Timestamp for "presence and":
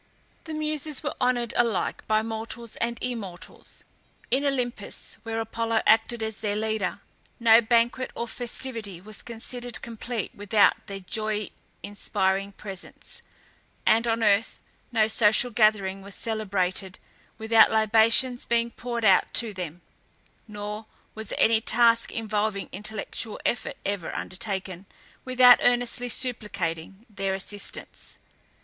12.53-14.07